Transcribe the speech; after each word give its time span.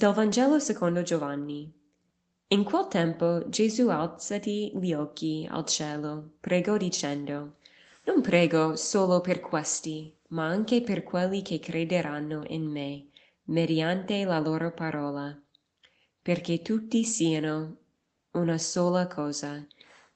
Del 0.00 0.14
Vangelo 0.14 0.58
secondo 0.58 1.02
Giovanni. 1.02 1.70
In 2.48 2.64
quel 2.64 2.86
tempo 2.88 3.46
Gesù 3.50 3.88
alzati 3.88 4.72
gli 4.74 4.94
occhi 4.94 5.46
al 5.46 5.66
cielo, 5.66 6.36
pregò 6.40 6.78
dicendo, 6.78 7.56
Non 8.04 8.22
prego 8.22 8.76
solo 8.76 9.20
per 9.20 9.40
questi, 9.40 10.10
ma 10.28 10.46
anche 10.46 10.80
per 10.80 11.02
quelli 11.02 11.42
che 11.42 11.60
crederanno 11.60 12.44
in 12.46 12.64
me, 12.64 13.08
mediante 13.48 14.24
la 14.24 14.38
loro 14.38 14.72
parola, 14.72 15.38
perché 16.22 16.62
tutti 16.62 17.04
siano 17.04 17.76
una 18.30 18.56
sola 18.56 19.06
cosa, 19.06 19.62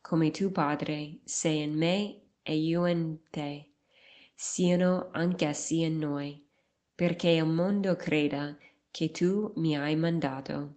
come 0.00 0.30
tu, 0.30 0.50
Padre, 0.50 1.18
sei 1.24 1.60
in 1.60 1.76
me 1.76 2.20
e 2.40 2.56
io 2.56 2.86
in 2.86 3.18
te, 3.28 3.72
siano 4.34 5.10
anch'essi 5.12 5.82
in 5.82 5.98
noi, 5.98 6.42
perché 6.94 7.28
il 7.28 7.44
mondo 7.44 7.94
creda 7.96 8.56
che 8.94 9.10
tu 9.10 9.52
mi 9.56 9.76
hai 9.76 9.96
mandato. 9.96 10.76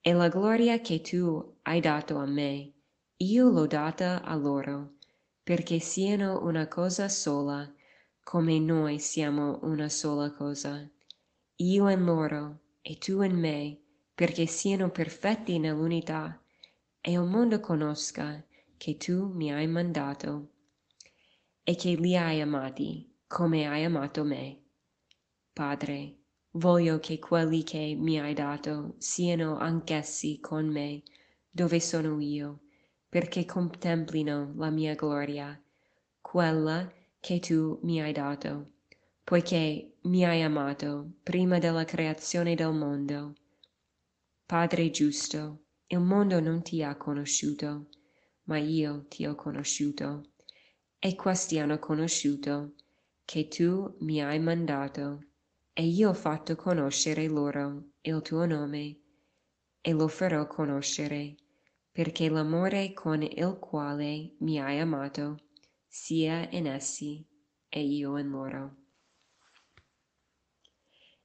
E 0.00 0.14
la 0.14 0.28
gloria 0.28 0.80
che 0.80 1.02
tu 1.02 1.58
hai 1.64 1.78
dato 1.78 2.16
a 2.16 2.24
me, 2.24 2.72
io 3.18 3.50
l'ho 3.50 3.66
data 3.66 4.22
a 4.22 4.34
loro, 4.34 4.94
perché 5.42 5.78
siano 5.78 6.42
una 6.42 6.68
cosa 6.68 7.06
sola, 7.10 7.70
come 8.24 8.58
noi 8.58 8.98
siamo 8.98 9.58
una 9.64 9.90
sola 9.90 10.30
cosa. 10.30 10.90
Io 11.56 11.88
in 11.90 12.02
loro 12.02 12.60
e 12.80 12.96
tu 12.96 13.20
in 13.20 13.38
me, 13.38 13.78
perché 14.14 14.46
siano 14.46 14.90
perfetti 14.90 15.58
nell'unità, 15.58 16.42
e 16.98 17.12
il 17.12 17.24
mondo 17.24 17.60
conosca 17.60 18.42
che 18.78 18.96
tu 18.96 19.26
mi 19.34 19.52
hai 19.52 19.66
mandato 19.66 20.52
e 21.62 21.76
che 21.76 21.94
li 21.94 22.16
hai 22.16 22.40
amati 22.40 23.18
come 23.26 23.66
hai 23.66 23.84
amato 23.84 24.24
me. 24.24 24.62
Padre, 25.52 26.18
voglio 26.52 26.98
che 26.98 27.18
quelli 27.18 27.62
che 27.62 27.94
mi 27.98 28.18
hai 28.18 28.34
dato 28.34 28.94
siano 28.98 29.58
anch'essi 29.58 30.38
con 30.40 30.66
me 30.66 31.02
dove 31.50 31.80
sono 31.80 32.20
io, 32.20 32.60
perché 33.08 33.44
contemplino 33.44 34.52
la 34.56 34.70
mia 34.70 34.94
gloria, 34.94 35.60
quella 36.20 36.90
che 37.20 37.40
tu 37.40 37.78
mi 37.82 38.00
hai 38.00 38.12
dato, 38.12 38.72
poiché 39.24 39.96
mi 40.02 40.24
hai 40.24 40.42
amato 40.42 41.10
prima 41.22 41.58
della 41.58 41.84
creazione 41.84 42.54
del 42.54 42.72
mondo. 42.72 43.34
Padre 44.46 44.90
giusto, 44.90 45.64
il 45.88 46.00
mondo 46.00 46.40
non 46.40 46.62
ti 46.62 46.82
ha 46.82 46.96
conosciuto, 46.96 47.88
ma 48.44 48.58
io 48.58 49.06
ti 49.08 49.26
ho 49.26 49.34
conosciuto, 49.34 50.30
e 50.98 51.14
questi 51.14 51.58
hanno 51.58 51.78
conosciuto 51.78 52.74
che 53.24 53.48
tu 53.48 53.96
mi 54.00 54.22
hai 54.22 54.38
mandato, 54.38 55.24
e 55.78 55.84
io 55.84 56.08
ho 56.08 56.12
fatto 56.12 56.56
conoscere 56.56 57.28
loro 57.28 57.90
il 58.00 58.20
tuo 58.22 58.46
nome, 58.46 58.98
e 59.80 59.92
lo 59.92 60.08
farò 60.08 60.44
conoscere, 60.48 61.36
perché 61.92 62.28
l'amore 62.28 62.92
con 62.92 63.22
il 63.22 63.58
quale 63.60 64.34
mi 64.38 64.58
hai 64.60 64.80
amato 64.80 65.36
sia 65.86 66.48
in 66.50 66.66
essi 66.66 67.24
e 67.68 67.80
io 67.80 68.18
in 68.18 68.28
loro. 68.28 68.74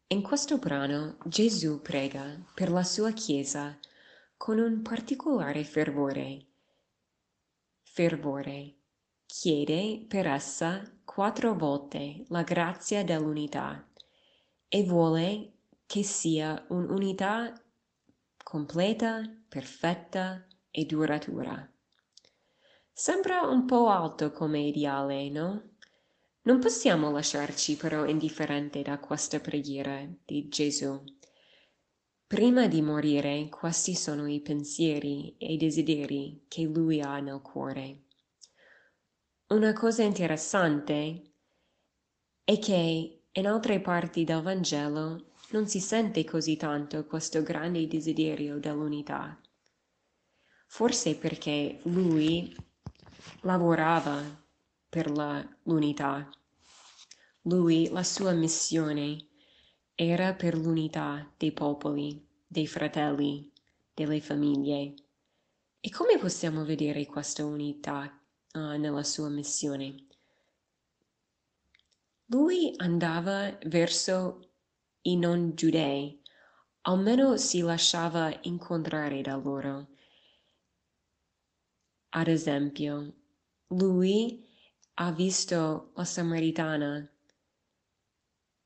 In 0.09 0.21
questo 0.21 0.59
brano 0.59 1.17
Gesù 1.25 1.81
prega 1.81 2.39
per 2.53 2.69
la 2.69 2.83
sua 2.83 3.11
Chiesa 3.11 3.79
con 4.37 4.59
un 4.59 4.83
particolare 4.83 5.63
fervore. 5.63 6.45
Fervore. 7.81 8.75
Chiede 9.25 10.05
per 10.07 10.27
essa 10.27 10.83
quattro 11.03 11.55
volte 11.55 12.25
la 12.27 12.43
grazia 12.43 13.03
dell'unità 13.03 13.87
e 14.75 14.83
vuole 14.85 15.51
che 15.85 16.01
sia 16.01 16.65
un'unità 16.69 17.53
completa, 18.43 19.21
perfetta 19.47 20.47
e 20.71 20.85
duratura. 20.85 21.71
Sembra 22.91 23.41
un 23.41 23.65
po' 23.65 23.89
alto 23.89 24.31
come 24.31 24.61
ideale, 24.61 25.29
no? 25.29 25.75
Non 26.41 26.57
possiamo 26.57 27.11
lasciarci 27.11 27.75
però 27.75 28.07
indifferenti 28.07 28.81
da 28.81 28.97
questa 28.97 29.39
preghiera 29.39 30.03
di 30.25 30.47
Gesù. 30.47 31.03
Prima 32.25 32.65
di 32.65 32.81
morire, 32.81 33.49
questi 33.49 33.93
sono 33.93 34.27
i 34.27 34.41
pensieri 34.41 35.35
e 35.37 35.53
i 35.53 35.57
desideri 35.57 36.45
che 36.47 36.63
lui 36.63 36.99
ha 36.99 37.19
nel 37.19 37.41
cuore. 37.41 38.05
Una 39.49 39.71
cosa 39.73 40.01
interessante 40.01 41.33
è 42.43 42.57
che 42.57 43.19
in 43.35 43.47
altre 43.47 43.79
parti 43.79 44.23
del 44.23 44.41
Vangelo 44.41 45.31
non 45.51 45.67
si 45.67 45.79
sente 45.79 46.23
così 46.23 46.55
tanto 46.55 47.05
questo 47.05 47.41
grande 47.41 47.87
desiderio 47.87 48.59
dell'unità. 48.59 49.39
Forse 50.67 51.15
perché 51.15 51.79
lui 51.83 52.55
lavorava 53.41 54.21
per 54.87 55.09
la, 55.09 55.43
l'unità. 55.63 56.29
Lui, 57.43 57.89
la 57.89 58.03
sua 58.03 58.33
missione 58.33 59.29
era 59.95 60.33
per 60.33 60.55
l'unità 60.55 61.27
dei 61.35 61.51
popoli, 61.51 62.23
dei 62.45 62.67
fratelli, 62.67 63.51
delle 63.93 64.21
famiglie. 64.21 64.93
E 65.79 65.89
come 65.89 66.19
possiamo 66.19 66.63
vedere 66.65 67.05
questa 67.07 67.43
unità 67.43 68.19
uh, 68.53 68.77
nella 68.77 69.03
sua 69.03 69.29
missione? 69.29 70.07
Lui 72.27 72.73
andava 72.77 73.57
verso 73.65 74.53
i 75.01 75.17
non 75.17 75.55
giudei, 75.55 76.21
almeno 76.81 77.37
si 77.37 77.59
lasciava 77.61 78.39
incontrare 78.43 79.21
da 79.21 79.35
loro. 79.35 79.87
Ad 82.09 82.27
esempio, 82.27 83.13
lui 83.67 84.47
ha 84.95 85.11
visto 85.11 85.91
la 85.95 86.05
Samaritana 86.05 87.11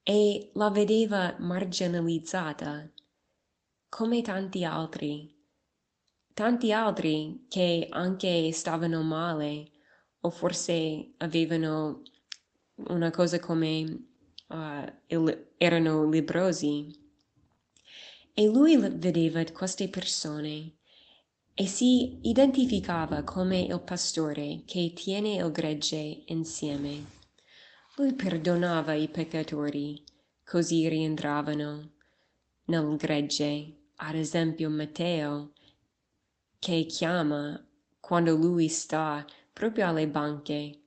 e 0.04 0.52
la 0.54 0.70
vedeva 0.70 1.36
marginalizzata 1.40 2.92
come 3.90 4.22
tanti 4.22 4.64
altri, 4.64 5.36
tanti 6.34 6.72
altri 6.72 7.46
che 7.50 7.88
anche 7.90 8.52
stavano 8.52 9.02
male 9.02 9.72
o 10.20 10.30
forse 10.30 11.14
avevano 11.18 12.04
una 12.86 13.12
cosa 13.12 13.40
come 13.40 14.08
uh, 14.48 15.38
erano 15.58 16.10
librosi. 16.10 17.06
E 18.34 18.48
lui 18.48 18.78
vedeva 18.78 19.44
queste 19.46 19.90
persone 19.90 20.74
e 21.54 21.66
si 21.66 22.20
identificava 22.22 23.24
come 23.24 23.62
il 23.62 23.82
pastore 23.82 24.62
che 24.66 24.94
tiene 24.94 25.38
il 25.38 25.52
gregge 25.52 26.22
insieme. 26.26 27.16
Lui 27.96 28.14
perdonava 28.14 28.94
i 28.94 29.08
peccatori, 29.10 30.04
così 30.46 30.88
rientravano 30.88 31.94
nel 32.66 32.96
gregge, 32.96 33.76
ad 33.96 34.14
esempio 34.14 34.70
Matteo, 34.70 35.54
che 36.60 36.86
chiama 36.86 37.60
quando 38.00 38.36
lui 38.36 38.68
sta 38.68 39.26
proprio 39.52 39.88
alle 39.88 40.08
banche. 40.08 40.80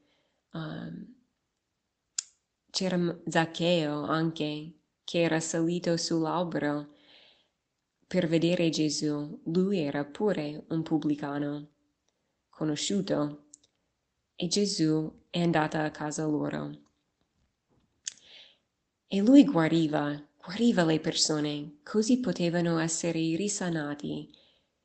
Um, 0.52 1.19
c'era 2.70 3.20
Zaccheo 3.26 4.04
anche, 4.04 4.72
che 5.04 5.20
era 5.20 5.40
salito 5.40 5.96
sull'albero 5.96 6.98
per 8.10 8.26
vedere 8.26 8.70
Gesù, 8.70 9.40
lui 9.44 9.78
era 9.78 10.04
pure 10.04 10.64
un 10.70 10.82
pubblicano, 10.82 11.68
conosciuto, 12.48 13.44
e 14.34 14.48
Gesù 14.48 15.26
è 15.30 15.40
andato 15.40 15.76
a 15.76 15.90
casa 15.90 16.26
loro. 16.26 16.72
E 19.06 19.20
lui 19.20 19.44
guariva, 19.44 20.20
guariva 20.36 20.84
le 20.84 20.98
persone, 20.98 21.78
così 21.84 22.18
potevano 22.18 22.80
essere 22.80 23.20
risanati 23.36 24.28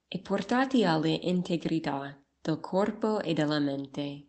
e 0.07 0.19
portati 0.19 0.83
all'integrità 0.83 2.15
del 2.41 2.59
corpo 2.59 3.21
e 3.21 3.33
della 3.33 3.57
mente. 3.57 4.27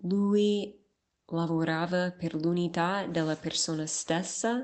Lui 0.00 0.85
lavorava 1.26 2.12
per 2.12 2.34
l'unità 2.34 3.06
della 3.06 3.36
persona 3.36 3.86
stessa, 3.86 4.62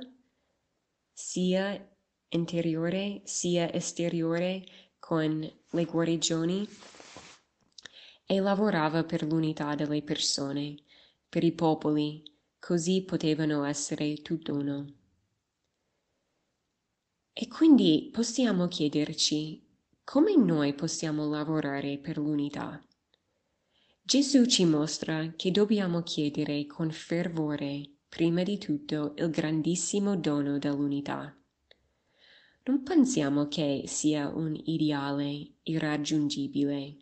sia 1.12 1.88
interiore 2.28 3.20
sia 3.24 3.72
esteriore 3.72 4.64
con 4.98 5.40
le 5.70 5.84
guarigioni 5.84 6.66
e 8.24 8.40
lavorava 8.40 9.04
per 9.04 9.24
l'unità 9.24 9.74
delle 9.74 10.02
persone, 10.02 10.76
per 11.28 11.44
i 11.44 11.52
popoli, 11.52 12.22
così 12.58 13.02
potevano 13.04 13.64
essere 13.64 14.22
tutt'uno. 14.22 15.00
E 17.34 17.48
quindi 17.48 18.10
possiamo 18.12 18.68
chiederci 18.68 19.66
come 20.04 20.36
noi 20.36 20.74
possiamo 20.74 21.28
lavorare 21.28 21.98
per 21.98 22.18
l'unità. 22.18 22.80
Gesù 24.04 24.46
ci 24.46 24.64
mostra 24.64 25.32
che 25.37 25.52
dobbiamo 25.52 26.02
chiedere 26.02 26.66
con 26.66 26.90
fervore, 26.90 27.88
prima 28.08 28.43
di 28.43 28.58
tutto, 28.58 29.14
il 29.16 29.31
grandissimo 29.31 30.16
dono 30.16 30.58
dell'unità 30.58 31.32
Non 32.64 32.82
pensiamo 32.82 33.46
che 33.46 33.84
sia 33.87 34.28
un 34.28 34.60
ideale 34.64 35.52
irraggiungibile. 35.62 36.96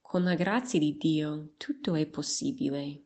Con 0.00 0.24
la 0.24 0.34
grazia 0.34 0.78
di 0.78 0.96
Dio 0.96 1.52
tutto 1.58 1.94
è 1.94 2.06
possibile. 2.06 3.04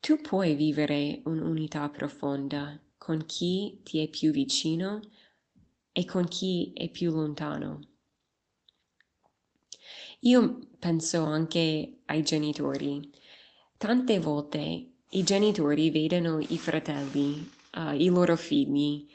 Tu 0.00 0.18
puoi 0.22 0.54
vivere 0.54 1.20
un'unità 1.26 1.90
profonda 1.90 2.80
con 2.96 3.26
chi 3.26 3.80
ti 3.82 3.98
è 3.98 4.08
più 4.08 4.32
vicino 4.32 5.02
e 5.92 6.06
con 6.06 6.26
chi 6.28 6.72
è 6.72 6.88
più 6.88 7.10
lontano. 7.10 7.93
Io 10.24 10.58
penso 10.78 11.22
anche 11.24 12.00
ai 12.06 12.22
genitori. 12.22 13.10
Tante 13.76 14.18
volte 14.18 14.92
i 15.10 15.22
genitori 15.22 15.90
vedono 15.90 16.38
i 16.40 16.56
fratelli, 16.56 17.46
uh, 17.76 17.92
i 17.92 18.06
loro 18.08 18.34
figli, 18.34 19.06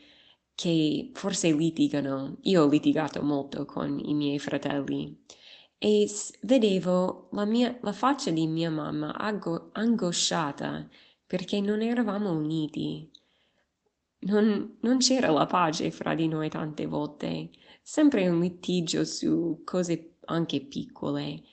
che 0.54 1.10
forse 1.16 1.52
litigano. 1.52 2.38
Io 2.42 2.64
ho 2.64 2.68
litigato 2.70 3.24
molto 3.24 3.66
con 3.66 4.00
i 4.00 4.14
miei 4.14 4.38
fratelli 4.38 5.20
e 5.80 6.08
vedevo 6.42 7.30
la, 7.32 7.46
mia, 7.46 7.76
la 7.82 7.94
faccia 7.94 8.30
di 8.30 8.46
mia 8.46 8.70
mamma 8.70 9.16
angosciata 9.72 10.88
perché 11.26 11.60
non 11.60 11.82
eravamo 11.82 12.32
uniti. 12.32 13.10
Non, 14.22 14.78
non 14.82 14.98
c'era 15.00 15.32
la 15.32 15.48
pace 15.48 15.90
fra 15.90 16.14
di 16.14 16.28
noi 16.28 16.50
tante 16.50 16.86
volte, 16.86 17.50
sempre 17.82 18.28
un 18.28 18.42
litigio 18.42 19.04
su 19.06 19.62
cose 19.64 20.18
anche 20.30 20.62
piccole. 20.62 21.44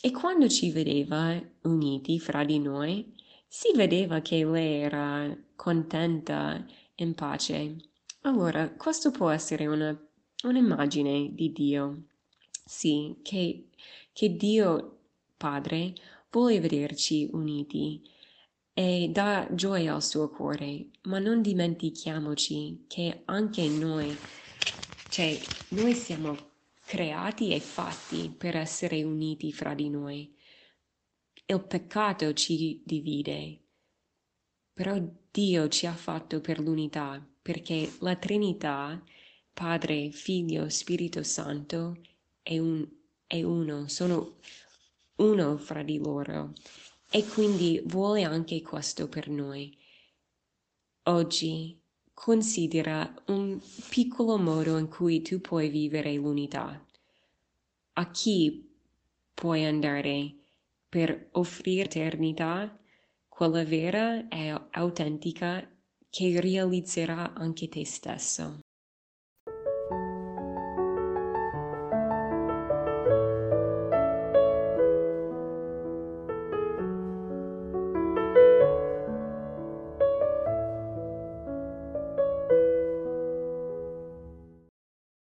E 0.00 0.10
quando 0.10 0.48
ci 0.48 0.70
vedeva 0.70 1.40
uniti 1.62 2.18
fra 2.18 2.44
di 2.44 2.58
noi, 2.58 3.14
si 3.46 3.72
vedeva 3.74 4.20
che 4.20 4.44
lei 4.44 4.80
era 4.80 5.36
contenta, 5.54 6.64
in 6.96 7.14
pace. 7.14 7.76
Allora, 8.22 8.70
questo 8.70 9.10
può 9.10 9.30
essere 9.30 9.66
una, 9.66 9.96
un'immagine 10.44 11.34
di 11.34 11.52
Dio. 11.52 12.04
Sì, 12.64 13.18
che, 13.22 13.68
che 14.12 14.36
Dio 14.36 14.98
Padre 15.36 15.94
vuole 16.30 16.60
vederci 16.60 17.28
uniti 17.32 18.02
e 18.72 19.10
dà 19.12 19.48
gioia 19.50 19.94
al 19.94 20.02
suo 20.02 20.30
cuore, 20.30 20.90
ma 21.02 21.18
non 21.18 21.42
dimentichiamoci 21.42 22.84
che 22.88 23.22
anche 23.26 23.68
noi, 23.68 24.16
cioè 25.10 25.38
noi 25.70 25.92
siamo 25.94 26.51
creati 26.92 27.54
e 27.54 27.60
fatti 27.60 28.28
per 28.28 28.54
essere 28.54 29.02
uniti 29.02 29.50
fra 29.50 29.72
di 29.72 29.88
noi. 29.88 30.30
Il 31.46 31.64
peccato 31.64 32.34
ci 32.34 32.82
divide, 32.84 33.60
però 34.74 35.02
Dio 35.30 35.68
ci 35.68 35.86
ha 35.86 35.94
fatto 35.94 36.42
per 36.42 36.60
l'unità, 36.60 37.26
perché 37.40 37.90
la 38.00 38.14
Trinità, 38.16 39.02
Padre, 39.54 40.10
Figlio, 40.10 40.68
Spirito 40.68 41.22
Santo, 41.22 41.98
è, 42.42 42.58
un, 42.58 42.86
è 43.26 43.42
uno, 43.42 43.88
sono 43.88 44.36
uno 45.16 45.56
fra 45.56 45.82
di 45.82 45.96
loro 45.96 46.52
e 47.10 47.24
quindi 47.24 47.80
vuole 47.86 48.22
anche 48.22 48.60
questo 48.60 49.08
per 49.08 49.30
noi. 49.30 49.74
Oggi 51.04 51.81
considera 52.14 53.14
un 53.26 53.60
piccolo 53.88 54.38
modo 54.38 54.78
in 54.78 54.88
cui 54.88 55.22
tu 55.22 55.40
puoi 55.40 55.68
vivere 55.68 56.14
l'unità. 56.14 56.84
A 57.94 58.10
chi 58.10 58.70
puoi 59.34 59.64
andare 59.64 60.34
per 60.88 61.28
offrire 61.32 61.84
eternità, 61.84 62.78
quella 63.28 63.64
vera 63.64 64.28
e 64.28 64.54
autentica 64.70 65.66
che 66.10 66.40
realizzerà 66.40 67.32
anche 67.32 67.68
te 67.68 67.84
stesso. 67.84 68.60